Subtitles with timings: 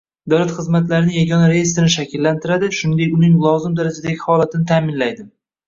[0.31, 5.31] Davlat xizmatlarining yagona reestrini shakllantiradi, shuningdek, uning lozim darajadagi holatini ta’minlaydi.